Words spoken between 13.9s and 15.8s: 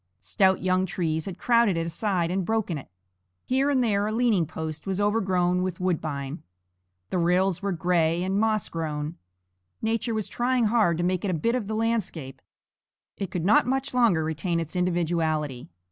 longer retain its individuality.